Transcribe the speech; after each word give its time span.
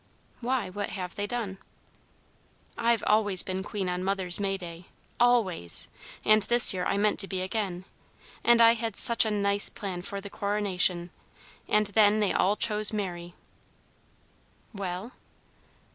"Why, 0.39 0.67
what 0.71 0.89
have 0.89 1.13
they 1.13 1.27
done?" 1.27 1.59
"I've 2.75 3.03
always 3.05 3.43
been 3.43 3.61
queen 3.61 3.87
on 3.87 4.03
mother's 4.03 4.39
May 4.39 4.57
Day, 4.57 4.85
always. 5.19 5.89
And 6.25 6.41
this 6.41 6.73
year 6.73 6.85
I 6.87 6.97
meant 6.97 7.19
to 7.19 7.27
be 7.27 7.41
again. 7.41 7.85
And 8.43 8.61
I 8.61 8.73
had 8.73 8.95
such 8.95 9.25
a 9.25 9.29
nice 9.29 9.69
plan 9.69 10.01
for 10.01 10.19
the 10.19 10.31
coronation, 10.31 11.11
and 11.67 11.85
then 11.85 12.17
they 12.17 12.33
all 12.33 12.55
chose 12.55 12.91
Mary." 12.91 13.35
"Well?" 14.73 15.11